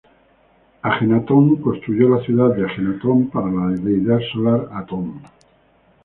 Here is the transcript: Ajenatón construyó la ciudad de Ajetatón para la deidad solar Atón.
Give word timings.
Ajenatón 0.81 1.57
construyó 1.57 2.09
la 2.09 2.23
ciudad 2.25 2.55
de 2.55 2.65
Ajetatón 2.65 3.29
para 3.29 3.51
la 3.51 3.67
deidad 3.67 4.17
solar 4.33 4.67
Atón. 4.73 5.21